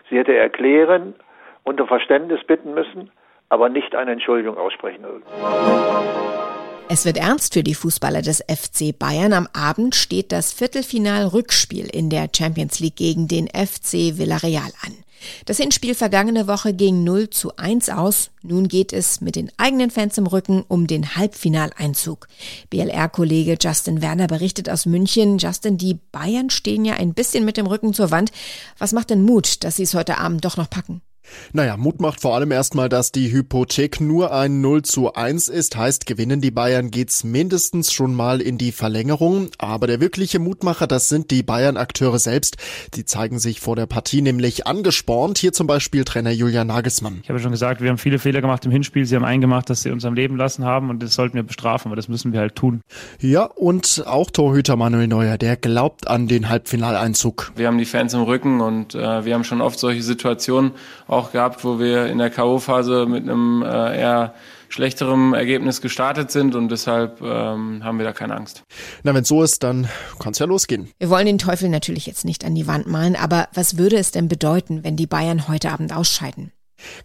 Sie 0.09 0.17
hätte 0.17 0.35
erklären, 0.35 1.15
unter 1.63 1.87
Verständnis 1.87 2.43
bitten 2.43 2.73
müssen, 2.73 3.11
aber 3.47 3.69
nicht 3.69 3.95
eine 3.95 4.11
Entschuldigung 4.11 4.57
aussprechen. 4.57 5.05
Es 6.91 7.05
wird 7.05 7.17
ernst 7.17 7.53
für 7.53 7.61
die 7.61 7.75
Fußballer 7.75 8.23
des 8.23 8.39
FC 8.39 8.97
Bayern. 8.97 9.31
Am 9.31 9.47
Abend 9.53 9.93
steht 9.93 10.31
das 10.31 10.51
Viertelfinal-Rückspiel 10.53 11.85
in 11.85 12.09
der 12.09 12.29
Champions 12.35 12.79
League 12.79 12.95
gegen 12.95 13.27
den 13.27 13.47
FC 13.47 14.17
Villarreal 14.17 14.71
an. 14.81 14.95
Das 15.45 15.57
Hinspiel 15.57 15.93
vergangene 15.93 16.47
Woche 16.47 16.73
ging 16.73 17.03
0 17.03 17.29
zu 17.29 17.55
1 17.57 17.89
aus. 17.89 18.31
Nun 18.41 18.67
geht 18.67 18.91
es 18.91 19.21
mit 19.21 19.35
den 19.35 19.51
eigenen 19.57 19.91
Fans 19.91 20.17
im 20.17 20.25
Rücken 20.25 20.65
um 20.67 20.87
den 20.87 21.15
Halbfinaleinzug. 21.15 22.27
BLR-Kollege 22.71 23.59
Justin 23.61 24.01
Werner 24.01 24.25
berichtet 24.25 24.67
aus 24.67 24.87
München. 24.87 25.37
Justin, 25.37 25.77
die 25.77 25.99
Bayern 26.11 26.49
stehen 26.49 26.85
ja 26.85 26.95
ein 26.95 27.13
bisschen 27.13 27.45
mit 27.45 27.57
dem 27.57 27.67
Rücken 27.67 27.93
zur 27.93 28.09
Wand. 28.09 28.31
Was 28.79 28.93
macht 28.93 29.11
denn 29.11 29.21
Mut, 29.21 29.63
dass 29.63 29.75
sie 29.75 29.83
es 29.83 29.93
heute 29.93 30.17
Abend 30.17 30.43
doch 30.43 30.57
noch 30.57 30.71
packen? 30.71 31.03
Naja, 31.53 31.77
Mut 31.77 32.01
macht 32.01 32.21
vor 32.21 32.35
allem 32.35 32.51
erstmal, 32.51 32.89
dass 32.89 33.11
die 33.11 33.31
Hypothek 33.31 34.01
nur 34.01 34.33
ein 34.33 34.61
0 34.61 34.83
zu 34.83 35.13
1 35.13 35.47
ist. 35.47 35.75
Heißt, 35.75 36.05
gewinnen 36.05 36.41
die 36.41 36.51
Bayern 36.51 36.91
geht's 36.91 37.23
mindestens 37.23 37.91
schon 37.91 38.13
mal 38.13 38.41
in 38.41 38.57
die 38.57 38.71
Verlängerung. 38.71 39.49
Aber 39.57 39.87
der 39.87 39.99
wirkliche 39.99 40.39
Mutmacher, 40.39 40.87
das 40.87 41.09
sind 41.09 41.31
die 41.31 41.43
Bayern-Akteure 41.43 42.19
selbst. 42.19 42.57
Die 42.95 43.05
zeigen 43.05 43.39
sich 43.39 43.59
vor 43.59 43.75
der 43.75 43.85
Partie 43.85 44.21
nämlich 44.21 44.67
angespornt. 44.67 45.37
Hier 45.37 45.53
zum 45.53 45.67
Beispiel 45.67 46.03
Trainer 46.05 46.31
Julian 46.31 46.67
Nagelsmann. 46.67 47.19
Ich 47.23 47.29
habe 47.29 47.39
schon 47.39 47.51
gesagt, 47.51 47.81
wir 47.81 47.89
haben 47.89 47.97
viele 47.97 48.19
Fehler 48.19 48.41
gemacht 48.41 48.65
im 48.65 48.71
Hinspiel. 48.71 49.05
Sie 49.05 49.15
haben 49.15 49.25
eingemacht, 49.25 49.69
dass 49.69 49.81
sie 49.81 49.91
uns 49.91 50.05
am 50.05 50.13
Leben 50.13 50.37
lassen 50.37 50.65
haben 50.65 50.89
und 50.89 51.03
das 51.03 51.13
sollten 51.13 51.35
wir 51.35 51.43
bestrafen, 51.43 51.89
aber 51.89 51.95
das 51.95 52.07
müssen 52.07 52.33
wir 52.33 52.39
halt 52.39 52.55
tun. 52.55 52.81
Ja, 53.19 53.43
und 53.43 54.03
auch 54.07 54.31
Torhüter 54.31 54.75
Manuel 54.75 55.07
Neuer, 55.07 55.37
der 55.37 55.57
glaubt 55.57 56.07
an 56.07 56.27
den 56.27 56.47
Halbfinaleinzug. 56.47 57.51
Wir 57.55 57.67
haben 57.67 57.77
die 57.77 57.85
Fans 57.85 58.13
im 58.13 58.21
Rücken 58.21 58.61
und 58.61 58.95
äh, 58.95 59.25
wir 59.25 59.33
haben 59.33 59.43
schon 59.43 59.61
oft 59.61 59.79
solche 59.79 60.03
Situationen 60.03 60.71
auch 61.07 61.18
gehabt, 61.31 61.63
wo 61.63 61.79
wir 61.79 62.07
in 62.07 62.17
der 62.17 62.29
K.O.-Phase 62.29 63.05
mit 63.05 63.23
einem 63.23 63.61
äh, 63.61 63.99
eher 63.99 64.33
schlechterem 64.69 65.33
Ergebnis 65.33 65.81
gestartet 65.81 66.31
sind 66.31 66.55
und 66.55 66.69
deshalb 66.69 67.21
ähm, 67.21 67.83
haben 67.83 67.97
wir 67.97 68.05
da 68.05 68.13
keine 68.13 68.35
Angst. 68.35 68.63
Na, 69.03 69.13
wenn 69.13 69.23
so 69.23 69.43
ist, 69.43 69.63
dann 69.63 69.87
kann 70.19 70.31
es 70.31 70.39
ja 70.39 70.45
losgehen. 70.45 70.89
Wir 70.99 71.09
wollen 71.09 71.25
den 71.25 71.39
Teufel 71.39 71.69
natürlich 71.69 72.05
jetzt 72.05 72.23
nicht 72.23 72.45
an 72.45 72.55
die 72.55 72.67
Wand 72.67 72.87
malen, 72.87 73.15
aber 73.15 73.49
was 73.53 73.77
würde 73.77 73.97
es 73.97 74.11
denn 74.11 74.27
bedeuten, 74.27 74.83
wenn 74.83 74.95
die 74.95 75.07
Bayern 75.07 75.47
heute 75.47 75.71
Abend 75.71 75.95
ausscheiden? 75.95 76.51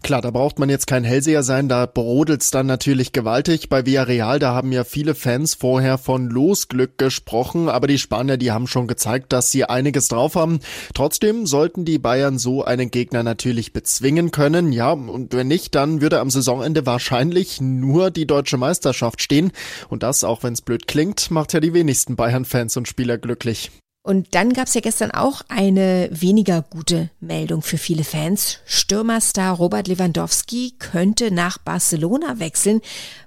Klar, 0.03 0.21
da 0.21 0.31
braucht 0.31 0.59
man 0.59 0.69
jetzt 0.69 0.87
kein 0.87 1.03
Hellseher 1.03 1.43
sein, 1.43 1.69
da 1.69 1.85
brodelt's 1.85 2.51
dann 2.51 2.65
natürlich 2.65 3.11
gewaltig. 3.11 3.69
Bei 3.69 3.85
Villarreal, 3.85 4.39
da 4.39 4.53
haben 4.53 4.71
ja 4.71 4.83
viele 4.83 5.15
Fans 5.15 5.55
vorher 5.55 5.97
von 5.97 6.29
Losglück 6.29 6.97
gesprochen, 6.97 7.69
aber 7.69 7.87
die 7.87 7.97
Spanier, 7.97 8.37
die 8.37 8.51
haben 8.51 8.67
schon 8.67 8.87
gezeigt, 8.87 9.33
dass 9.33 9.51
sie 9.51 9.65
einiges 9.65 10.07
drauf 10.07 10.35
haben. 10.35 10.59
Trotzdem 10.93 11.45
sollten 11.45 11.85
die 11.85 11.99
Bayern 11.99 12.37
so 12.37 12.63
einen 12.63 12.91
Gegner 12.91 13.23
natürlich 13.23 13.73
bezwingen 13.73 14.31
können. 14.31 14.71
Ja, 14.71 14.91
und 14.91 15.33
wenn 15.33 15.47
nicht, 15.47 15.75
dann 15.75 16.01
würde 16.01 16.19
am 16.19 16.29
Saisonende 16.29 16.85
wahrscheinlich 16.85 17.61
nur 17.61 18.11
die 18.11 18.27
deutsche 18.27 18.57
Meisterschaft 18.57 19.21
stehen. 19.21 19.51
Und 19.89 20.03
das, 20.03 20.23
auch 20.23 20.43
wenn's 20.43 20.61
blöd 20.61 20.87
klingt, 20.87 21.31
macht 21.31 21.53
ja 21.53 21.59
die 21.59 21.73
wenigsten 21.73 22.15
Bayern-Fans 22.15 22.77
und 22.77 22.87
Spieler 22.87 23.17
glücklich. 23.17 23.71
Und 24.05 24.35
dann 24.35 24.53
gab 24.53 24.67
es 24.67 24.75
ja 24.75 24.81
gestern 24.81 25.09
auch 25.09 25.41
eine 25.47 26.09
weniger 26.11 26.61
gute 26.61 27.09
Meldung 27.19 27.63
für 27.63 27.79
viele 27.79 28.03
Fans. 28.03 28.59
Stürmerstar 28.65 29.55
Robert 29.55 29.87
Lewandowski 29.87 30.75
könnte 30.77 31.31
nach 31.31 31.57
Barcelona 31.57 32.37
wechseln. 32.37 32.81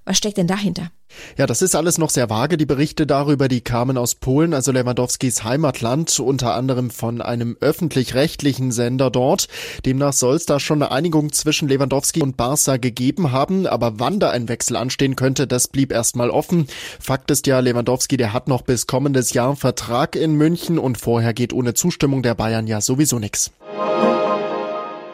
Was 0.04 0.18
steckt 0.18 0.36
denn 0.36 0.46
dahinter? 0.46 0.92
Ja, 1.36 1.46
das 1.46 1.62
ist 1.62 1.74
alles 1.74 1.98
noch 1.98 2.10
sehr 2.10 2.30
vage. 2.30 2.56
Die 2.56 2.66
Berichte 2.66 3.06
darüber, 3.06 3.48
die 3.48 3.60
kamen 3.60 3.96
aus 3.96 4.14
Polen, 4.14 4.54
also 4.54 4.72
Lewandowskis 4.72 5.44
Heimatland, 5.44 6.18
unter 6.20 6.54
anderem 6.54 6.90
von 6.90 7.20
einem 7.20 7.56
öffentlich-rechtlichen 7.60 8.72
Sender 8.72 9.10
dort. 9.10 9.48
Demnach 9.84 10.12
soll 10.12 10.36
es 10.36 10.46
da 10.46 10.60
schon 10.60 10.82
eine 10.82 10.92
Einigung 10.92 11.32
zwischen 11.32 11.68
Lewandowski 11.68 12.22
und 12.22 12.36
Barca 12.36 12.76
gegeben 12.76 13.32
haben, 13.32 13.66
aber 13.66 13.98
wann 13.98 14.20
da 14.20 14.30
ein 14.30 14.48
Wechsel 14.48 14.76
anstehen 14.76 15.16
könnte, 15.16 15.46
das 15.46 15.68
blieb 15.68 15.92
erstmal 15.92 16.30
offen. 16.30 16.66
Fakt 17.00 17.30
ist 17.30 17.46
ja, 17.46 17.60
Lewandowski, 17.60 18.16
der 18.16 18.32
hat 18.32 18.48
noch 18.48 18.62
bis 18.62 18.86
kommendes 18.86 19.32
Jahr 19.32 19.56
Vertrag 19.56 20.16
in 20.16 20.34
München 20.34 20.78
und 20.78 20.98
vorher 20.98 21.34
geht 21.34 21.52
ohne 21.52 21.74
Zustimmung 21.74 22.22
der 22.22 22.34
Bayern 22.34 22.66
ja 22.66 22.80
sowieso 22.80 23.18
nichts. 23.18 23.50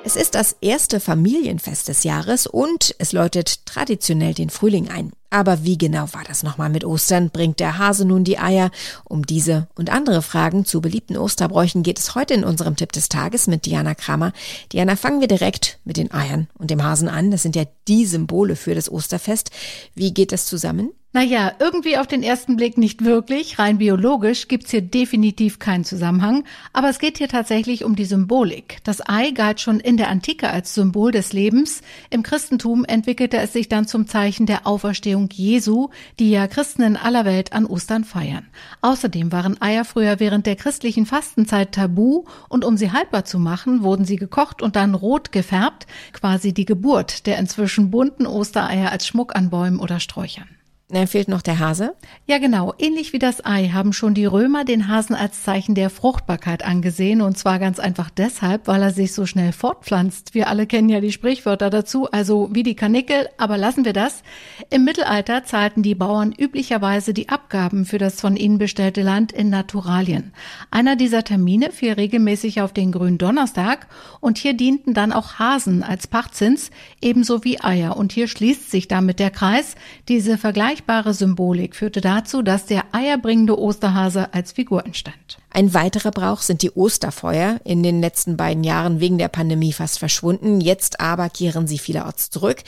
Es 0.07 0.17
ist 0.17 0.35
das 0.35 0.55
erste 0.61 1.01
Familienfest 1.01 1.89
des 1.89 2.05
Jahres 2.05 2.47
und 2.47 2.95
es 2.99 3.13
läutet 3.13 3.65
traditionell 3.65 4.35
den 4.35 4.51
Frühling 4.51 4.91
ein. 4.91 5.13
Aber 5.31 5.65
wie 5.65 5.79
genau 5.79 6.13
war 6.13 6.23
das 6.29 6.43
nochmal 6.43 6.69
mit 6.69 6.85
Ostern? 6.85 7.31
Bringt 7.31 7.59
der 7.59 7.79
Hase 7.79 8.05
nun 8.05 8.23
die 8.23 8.39
Eier? 8.39 8.71
Um 9.05 9.25
diese 9.25 9.67
und 9.75 9.91
andere 9.91 10.21
Fragen 10.21 10.67
zu 10.67 10.83
beliebten 10.83 11.17
Osterbräuchen 11.17 11.83
geht 11.83 11.99
es 11.99 12.15
heute 12.15 12.35
in 12.35 12.45
unserem 12.45 12.77
Tipp 12.77 12.93
des 12.93 13.09
Tages 13.09 13.47
mit 13.47 13.65
Diana 13.65 13.95
Kramer. 13.95 14.35
Diana, 14.73 14.95
fangen 14.97 15.23
wir 15.23 15.27
direkt 15.27 15.81
mit 15.85 15.97
den 15.97 16.13
Eiern 16.13 16.49
und 16.59 16.71
dem 16.71 16.85
Hasen 16.85 17.09
an. 17.09 17.31
Das 17.31 17.43
sind 17.43 17.57
ja 17.57 17.65
die 17.89 18.05
Symbole 18.05 18.57
für 18.57 18.75
das 18.75 18.93
Osterfest. 18.93 19.53
Wie 19.95 20.13
geht 20.13 20.33
das 20.33 20.45
zusammen? 20.45 20.91
Naja, 21.17 21.53
irgendwie 21.61 21.97
auf 21.97 22.09
den 22.09 22.25
ersten 22.25 22.57
Blick 22.57 22.77
nicht 22.77 23.05
wirklich. 23.05 23.61
Rein 23.61 23.79
biologisch 23.79 24.49
gibt's 24.49 24.73
hier 24.73 24.83
definitiv 24.83 25.61
keinen 25.61 25.85
Zusammenhang. 25.85 26.43
Aber 26.73 26.89
es 26.89 26.99
geht 26.99 27.19
hier 27.19 27.29
tatsächlich 27.29 27.85
um 27.85 27.95
die 27.95 28.05
Symbolik. 28.05 28.79
Das 28.83 29.01
Ei 29.09 29.31
galt 29.31 29.61
schon 29.61 29.79
in 29.79 29.97
der 29.97 30.09
Antike 30.09 30.51
als 30.51 30.75
Symbol 30.75 31.13
des 31.13 31.33
Lebens. 31.33 31.83
Im 32.11 32.25
Christentum 32.25 32.85
entwickelte 32.85 33.37
es 33.37 33.53
sich 33.53 33.69
dann 33.69 33.87
zum 33.87 34.09
Zeichen 34.09 34.47
der 34.47 34.67
Auferstehung 34.67 35.29
Jesu, 35.33 35.91
die 36.19 36.33
ja 36.33 36.49
Christen 36.49 36.83
in 36.83 36.97
aller 36.97 37.25
Welt 37.25 37.53
an 37.53 37.67
Ostern 37.67 38.03
feiern. 38.03 38.49
Außerdem 38.81 39.31
waren 39.31 39.63
Eier 39.63 39.85
früher 39.85 40.19
während 40.19 40.47
der 40.47 40.57
christlichen 40.57 41.07
Fastenzeit 41.07 41.71
tabu 41.71 42.25
und 42.49 42.65
um 42.65 42.77
sie 42.77 42.91
haltbar 42.91 43.25
zu 43.25 43.39
machen, 43.39 43.85
wurden 43.85 44.05
sie 44.05 44.17
gekocht 44.17 44.63
und 44.63 44.75
dann 44.75 44.97
rot 44.97 45.31
gefärbt. 45.31 45.87
Quasi 46.13 46.53
die 46.53 46.65
Geburt 46.65 47.27
der 47.27 47.39
inzwischen 47.39 47.93
bunten 47.93 48.27
Ostereier 48.27 48.91
als 48.91 49.07
Schmuck 49.07 49.37
an 49.37 49.49
Bäumen 49.49 49.79
oder 49.79 50.01
Sträuchern. 50.01 50.49
Dann 50.91 51.07
fehlt 51.07 51.29
noch 51.29 51.41
der 51.41 51.59
Hase. 51.59 51.95
Ja, 52.27 52.37
genau. 52.37 52.75
Ähnlich 52.79 53.15
wie 53.15 53.19
das 53.19 53.43
Ei 53.43 53.71
haben 53.73 53.95
schon 53.95 54.13
die 54.13 54.27
Römer 54.27 54.65
den 54.67 54.87
Hasen 54.87 55.17
als 55.17 55.43
Zeichen 55.43 55.75
der 55.75 55.89
Fruchtbarkeit 55.89 56.63
angesehen. 56.63 57.23
Und 57.23 57.39
zwar 57.39 57.59
ganz 57.59 57.79
einfach 57.79 58.11
deshalb, 58.11 58.67
weil 58.67 58.83
er 58.83 58.91
sich 58.91 59.15
so 59.15 59.25
schnell 59.25 59.53
fortpflanzt. 59.53 60.35
Wir 60.35 60.47
alle 60.47 60.67
kennen 60.67 60.91
ja 60.91 61.01
die 61.01 61.11
Sprichwörter 61.11 61.71
dazu, 61.71 62.11
also 62.11 62.51
wie 62.53 62.63
die 62.63 62.77
Kanickel, 62.77 63.31
aber 63.39 63.57
lassen 63.57 63.87
wir 63.87 63.95
das. 63.95 64.23
Im 64.69 64.85
Mittelalter 64.85 65.45
zahlten 65.45 65.83
die 65.83 65.95
Bauern 65.95 66.35
üblicherweise 66.37 67.15
die 67.15 67.31
Abgaben 67.31 67.87
für 67.87 67.99
das 67.99 68.21
von 68.21 68.37
ihnen 68.37 68.59
bestellte 68.59 69.03
Land 69.03 69.33
in 69.33 69.49
Naturalien. 69.49 70.35
Einer 70.71 70.97
dieser 70.97 71.25
Termine 71.25 71.73
fiel 71.73 71.95
regelmäßig 71.95 72.61
auf 72.61 72.75
den 72.75 72.93
grünen 72.93 73.17
Donnerstag 73.17 73.87
und 74.21 74.37
hier 74.37 74.53
dienten 74.53 74.93
dann 74.93 75.13
auch 75.13 75.39
Hasen 75.39 75.83
als 75.83 76.07
Pachtzins, 76.07 76.71
ebenso 77.01 77.43
wie 77.43 77.63
Eier. 77.65 77.97
Und 77.97 78.13
hier 78.13 78.29
schließt 78.29 78.71
sich 78.71 78.87
damit 78.87 79.19
der 79.19 79.31
Kreis. 79.31 79.77
Diese 80.09 80.37
Vergleich 80.37 80.84
vergleichbare 80.85 81.15
Symbolik 81.15 81.77
führte 81.77 82.01
dazu, 82.01 82.43
dass 82.43 82.67
der 82.67 82.85
eierbringende 82.93 83.59
Osterhase 83.59 84.33
als 84.35 84.53
Figur 84.53 84.85
entstand. 84.85 85.39
Ein 85.51 85.73
weiterer 85.73 86.11
Brauch 86.11 86.43
sind 86.43 86.63
die 86.63 86.71
Osterfeuer, 86.71 87.61
in 87.65 87.83
den 87.83 88.01
letzten 88.01 88.37
beiden 88.37 88.65
Jahren 88.65 89.01
wegen 89.01 89.19
der 89.19 89.29
Pandemie 89.29 89.73
fast 89.73 89.99
verschwunden, 89.99 90.61
jetzt 90.61 91.01
aber 91.01 91.31
kehren 91.31 91.67
sie 91.67 91.79
vielerorts 91.79 92.31
zurück. 92.31 92.63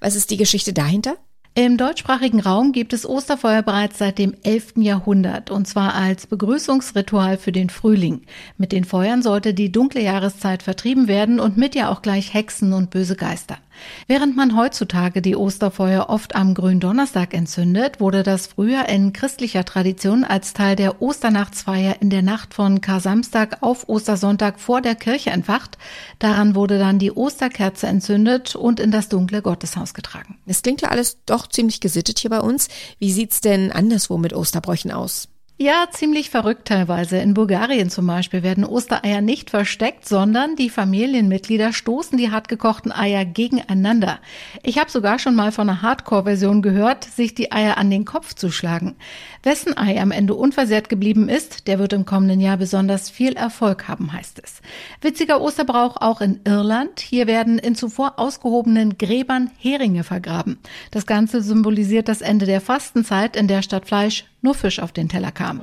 Was 0.00 0.16
ist 0.16 0.30
die 0.30 0.36
Geschichte 0.36 0.72
dahinter? 0.72 1.16
Im 1.54 1.76
deutschsprachigen 1.76 2.40
Raum 2.40 2.72
gibt 2.72 2.94
es 2.94 3.06
Osterfeuer 3.06 3.60
bereits 3.60 3.98
seit 3.98 4.18
dem 4.18 4.34
11. 4.42 4.74
Jahrhundert 4.76 5.50
und 5.50 5.68
zwar 5.68 5.94
als 5.94 6.26
Begrüßungsritual 6.26 7.36
für 7.36 7.52
den 7.52 7.68
Frühling. 7.68 8.22
Mit 8.56 8.72
den 8.72 8.84
Feuern 8.84 9.20
sollte 9.22 9.52
die 9.52 9.70
dunkle 9.70 10.00
Jahreszeit 10.00 10.62
vertrieben 10.62 11.08
werden 11.08 11.40
und 11.40 11.58
mit 11.58 11.74
ja 11.74 11.90
auch 11.90 12.00
gleich 12.00 12.32
Hexen 12.32 12.72
und 12.72 12.88
böse 12.88 13.16
Geister. 13.16 13.58
Während 14.06 14.36
man 14.36 14.56
heutzutage 14.56 15.22
die 15.22 15.36
Osterfeuer 15.36 16.06
oft 16.08 16.34
am 16.34 16.54
Gründonnerstag 16.54 17.34
entzündet, 17.34 18.00
wurde 18.00 18.22
das 18.22 18.46
früher 18.46 18.88
in 18.88 19.12
christlicher 19.12 19.64
Tradition 19.64 20.24
als 20.24 20.52
Teil 20.52 20.76
der 20.76 21.02
Osternachtsfeier 21.02 21.96
in 22.00 22.10
der 22.10 22.22
Nacht 22.22 22.54
von 22.54 22.80
Kar-Samstag 22.80 23.58
auf 23.62 23.88
Ostersonntag 23.88 24.60
vor 24.60 24.80
der 24.80 24.94
Kirche 24.94 25.30
entfacht. 25.30 25.78
Daran 26.18 26.54
wurde 26.54 26.78
dann 26.78 26.98
die 26.98 27.12
Osterkerze 27.12 27.86
entzündet 27.86 28.56
und 28.56 28.80
in 28.80 28.90
das 28.90 29.08
dunkle 29.08 29.42
Gotteshaus 29.42 29.94
getragen. 29.94 30.38
Es 30.46 30.62
klingt 30.62 30.82
ja 30.82 30.88
alles 30.88 31.18
doch 31.26 31.46
ziemlich 31.46 31.80
gesittet 31.80 32.18
hier 32.18 32.30
bei 32.30 32.40
uns. 32.40 32.68
Wie 32.98 33.12
sieht's 33.12 33.40
denn 33.40 33.72
anderswo 33.72 34.18
mit 34.18 34.32
Osterbräuchen 34.32 34.92
aus? 34.92 35.31
Ja, 35.58 35.86
ziemlich 35.92 36.30
verrückt 36.30 36.66
teilweise. 36.66 37.18
In 37.18 37.34
Bulgarien 37.34 37.88
zum 37.88 38.06
Beispiel 38.06 38.42
werden 38.42 38.64
Ostereier 38.64 39.20
nicht 39.20 39.50
versteckt, 39.50 40.08
sondern 40.08 40.56
die 40.56 40.70
Familienmitglieder 40.70 41.72
stoßen 41.72 42.18
die 42.18 42.32
hartgekochten 42.32 42.90
Eier 42.90 43.24
gegeneinander. 43.24 44.18
Ich 44.64 44.78
habe 44.78 44.90
sogar 44.90 45.20
schon 45.20 45.36
mal 45.36 45.52
von 45.52 45.68
einer 45.68 45.82
Hardcore-Version 45.82 46.62
gehört, 46.62 47.04
sich 47.04 47.34
die 47.34 47.52
Eier 47.52 47.76
an 47.76 47.90
den 47.90 48.04
Kopf 48.04 48.34
zu 48.34 48.50
schlagen. 48.50 48.96
Wessen 49.44 49.76
Ei 49.76 50.00
am 50.00 50.10
Ende 50.10 50.34
unversehrt 50.34 50.88
geblieben 50.88 51.28
ist, 51.28 51.68
der 51.68 51.78
wird 51.78 51.92
im 51.92 52.06
kommenden 52.06 52.40
Jahr 52.40 52.56
besonders 52.56 53.08
viel 53.08 53.34
Erfolg 53.34 53.86
haben, 53.86 54.12
heißt 54.12 54.40
es. 54.42 54.62
Witziger 55.00 55.40
Osterbrauch 55.40 55.98
auch 55.98 56.22
in 56.22 56.40
Irland. 56.44 56.98
Hier 56.98 57.28
werden 57.28 57.58
in 57.58 57.76
zuvor 57.76 58.18
ausgehobenen 58.18 58.98
Gräbern 58.98 59.50
Heringe 59.58 60.02
vergraben. 60.02 60.58
Das 60.90 61.06
Ganze 61.06 61.40
symbolisiert 61.40 62.08
das 62.08 62.22
Ende 62.22 62.46
der 62.46 62.62
Fastenzeit, 62.62 63.36
in 63.36 63.46
der 63.46 63.62
statt 63.62 63.86
Fleisch 63.86 64.24
nur 64.42 64.54
Fisch 64.54 64.80
auf 64.80 64.92
den 64.92 65.08
Teller 65.08 65.32
kam. 65.32 65.60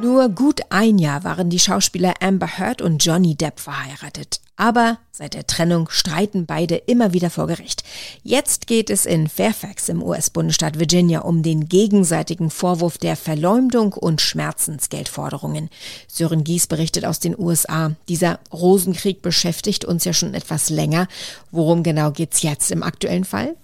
Nur 0.00 0.28
gut 0.28 0.60
ein 0.70 0.98
Jahr 0.98 1.22
waren 1.22 1.48
die 1.48 1.60
Schauspieler 1.60 2.14
Amber 2.20 2.58
Heard 2.58 2.82
und 2.82 3.04
Johnny 3.04 3.36
Depp 3.36 3.60
verheiratet. 3.60 4.40
Aber 4.56 4.98
seit 5.14 5.34
der 5.34 5.46
Trennung 5.46 5.90
streiten 5.90 6.46
beide 6.46 6.76
immer 6.76 7.12
wieder 7.12 7.28
vor 7.28 7.46
Gericht. 7.46 7.84
Jetzt 8.22 8.66
geht 8.66 8.88
es 8.88 9.04
in 9.04 9.28
Fairfax 9.28 9.90
im 9.90 10.02
US-Bundesstaat 10.02 10.78
Virginia 10.78 11.20
um 11.20 11.42
den 11.42 11.68
gegenseitigen 11.68 12.48
Vorwurf 12.48 12.96
der 12.96 13.16
Verleumdung 13.16 13.92
und 13.92 14.22
Schmerzensgeldforderungen. 14.22 15.68
Sören 16.08 16.44
Gies 16.44 16.66
berichtet 16.66 17.04
aus 17.04 17.20
den 17.20 17.38
USA. 17.38 17.92
Dieser 18.08 18.40
Rosenkrieg 18.54 19.20
beschäftigt 19.20 19.84
uns 19.84 20.06
ja 20.06 20.14
schon 20.14 20.32
etwas 20.32 20.70
länger. 20.70 21.08
Worum 21.50 21.82
genau 21.82 22.10
geht's 22.10 22.40
jetzt 22.40 22.70
im 22.70 22.82
aktuellen 22.82 23.24
Fall? 23.24 23.54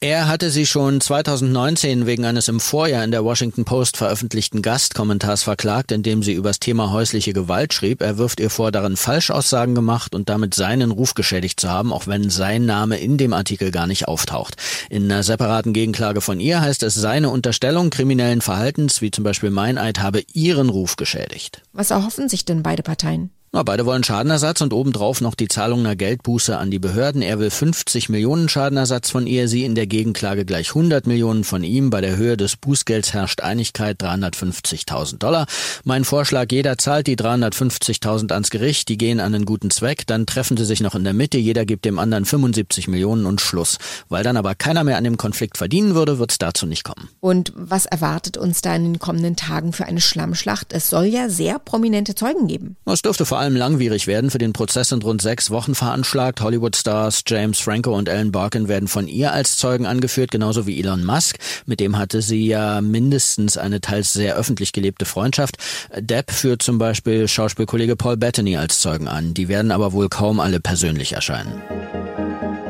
Er 0.00 0.26
hatte 0.26 0.50
sie 0.50 0.64
schon 0.64 1.02
2019 1.02 2.06
wegen 2.06 2.24
eines 2.24 2.48
im 2.48 2.60
Vorjahr 2.60 3.04
in 3.04 3.10
der 3.10 3.24
Washington 3.24 3.66
Post 3.66 3.98
veröffentlichten 3.98 4.62
Gastkommentars 4.62 5.42
verklagt, 5.42 5.92
in 5.92 6.02
dem 6.02 6.22
sie 6.22 6.32
übers 6.32 6.60
Thema 6.60 6.92
häusliche 6.92 7.34
Gewalt 7.34 7.74
schrieb. 7.74 8.00
Er 8.00 8.16
wirft 8.16 8.40
ihr 8.40 8.48
vor, 8.48 8.72
darin 8.72 8.96
Falschaussagen 8.96 9.74
gemacht 9.74 10.14
und 10.14 10.30
damit 10.30 10.54
seinen 10.54 10.93
Ruf 10.94 11.14
geschädigt 11.14 11.60
zu 11.60 11.70
haben, 11.70 11.92
auch 11.92 12.06
wenn 12.06 12.30
sein 12.30 12.64
Name 12.66 12.96
in 12.98 13.18
dem 13.18 13.32
Artikel 13.32 13.70
gar 13.70 13.86
nicht 13.86 14.08
auftaucht. 14.08 14.56
In 14.90 15.04
einer 15.04 15.22
separaten 15.22 15.72
Gegenklage 15.72 16.20
von 16.20 16.40
ihr 16.40 16.60
heißt 16.60 16.82
es, 16.82 16.94
seine 16.94 17.30
Unterstellung 17.30 17.90
kriminellen 17.90 18.40
Verhaltens, 18.40 19.02
wie 19.02 19.10
zum 19.10 19.24
Beispiel 19.24 19.50
Meineid, 19.50 20.00
habe 20.00 20.22
ihren 20.32 20.70
Ruf 20.70 20.96
geschädigt. 20.96 21.62
Was 21.72 21.90
erhoffen 21.90 22.28
sich 22.28 22.44
denn 22.44 22.62
beide 22.62 22.82
Parteien? 22.82 23.30
Na, 23.54 23.62
beide 23.62 23.86
wollen 23.86 24.02
Schadenersatz 24.02 24.62
und 24.62 24.72
obendrauf 24.72 25.20
noch 25.20 25.36
die 25.36 25.46
Zahlung 25.46 25.78
einer 25.78 25.94
Geldbuße 25.94 26.58
an 26.58 26.72
die 26.72 26.80
Behörden. 26.80 27.22
Er 27.22 27.38
will 27.38 27.50
50 27.50 28.08
Millionen 28.08 28.48
Schadenersatz 28.48 29.10
von 29.10 29.28
ihr, 29.28 29.46
sie 29.46 29.64
in 29.64 29.76
der 29.76 29.86
Gegenklage 29.86 30.44
gleich 30.44 30.70
100 30.70 31.06
Millionen 31.06 31.44
von 31.44 31.62
ihm. 31.62 31.88
Bei 31.88 32.00
der 32.00 32.16
Höhe 32.16 32.36
des 32.36 32.56
Bußgelds 32.56 33.12
herrscht 33.12 33.42
Einigkeit 33.42 34.02
350.000 34.02 35.18
Dollar. 35.18 35.46
Mein 35.84 36.02
Vorschlag, 36.02 36.46
jeder 36.50 36.78
zahlt 36.78 37.06
die 37.06 37.14
350.000 37.14 38.32
ans 38.32 38.50
Gericht, 38.50 38.88
die 38.88 38.98
gehen 38.98 39.20
an 39.20 39.32
einen 39.32 39.44
guten 39.44 39.70
Zweck, 39.70 40.04
dann 40.08 40.26
treffen 40.26 40.56
sie 40.56 40.64
sich 40.64 40.80
noch 40.80 40.96
in 40.96 41.04
der 41.04 41.14
Mitte, 41.14 41.38
jeder 41.38 41.64
gibt 41.64 41.84
dem 41.84 42.00
anderen 42.00 42.24
75 42.24 42.88
Millionen 42.88 43.24
und 43.24 43.40
Schluss. 43.40 43.78
Weil 44.08 44.24
dann 44.24 44.36
aber 44.36 44.56
keiner 44.56 44.82
mehr 44.82 44.96
an 44.96 45.04
dem 45.04 45.16
Konflikt 45.16 45.58
verdienen 45.58 45.94
würde, 45.94 46.18
wird 46.18 46.32
es 46.32 46.38
dazu 46.38 46.66
nicht 46.66 46.82
kommen. 46.82 47.08
Und 47.20 47.52
was 47.54 47.86
erwartet 47.86 48.36
uns 48.36 48.62
da 48.62 48.74
in 48.74 48.82
den 48.82 48.98
kommenden 48.98 49.36
Tagen 49.36 49.72
für 49.72 49.84
eine 49.84 50.00
Schlammschlacht? 50.00 50.72
Es 50.72 50.90
soll 50.90 51.04
ja 51.04 51.28
sehr 51.28 51.60
prominente 51.60 52.16
Zeugen 52.16 52.48
geben. 52.48 52.76
Es 52.84 53.02
dürfte 53.02 53.24
vor 53.24 53.38
allem 53.38 53.43
allem 53.44 53.56
langwierig 53.56 54.06
werden. 54.06 54.30
Für 54.30 54.38
den 54.38 54.52
Prozess 54.52 54.88
sind 54.88 55.04
rund 55.04 55.20
sechs 55.22 55.50
Wochen 55.50 55.74
veranschlagt. 55.74 56.40
Hollywood-Stars 56.40 57.22
James 57.26 57.60
Franco 57.60 57.96
und 57.96 58.08
Alan 58.08 58.32
Barkin 58.32 58.68
werden 58.68 58.88
von 58.88 59.06
ihr 59.06 59.32
als 59.32 59.56
Zeugen 59.56 59.86
angeführt, 59.86 60.30
genauso 60.30 60.66
wie 60.66 60.80
Elon 60.80 61.04
Musk. 61.04 61.36
Mit 61.66 61.80
dem 61.80 61.98
hatte 61.98 62.22
sie 62.22 62.46
ja 62.46 62.80
mindestens 62.80 63.56
eine 63.56 63.80
teils 63.80 64.12
sehr 64.12 64.36
öffentlich 64.36 64.72
gelebte 64.72 65.04
Freundschaft. 65.04 65.58
Depp 65.96 66.30
führt 66.30 66.62
zum 66.62 66.78
Beispiel 66.78 67.28
Schauspielkollege 67.28 67.96
Paul 67.96 68.16
Bettany 68.16 68.56
als 68.56 68.80
Zeugen 68.80 69.08
an. 69.08 69.34
Die 69.34 69.48
werden 69.48 69.70
aber 69.70 69.92
wohl 69.92 70.08
kaum 70.08 70.40
alle 70.40 70.60
persönlich 70.60 71.12
erscheinen. 71.12 71.62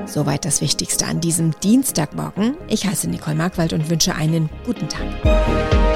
Soweit 0.07 0.45
das 0.45 0.61
Wichtigste 0.61 1.07
an 1.07 1.21
diesem 1.21 1.59
Dienstagmorgen. 1.61 2.57
Ich 2.69 2.85
heiße 2.85 3.09
Nicole 3.09 3.37
Markwald 3.37 3.73
und 3.73 3.89
wünsche 3.89 4.15
einen 4.15 4.51
guten 4.67 4.89
Tag. 4.89 5.94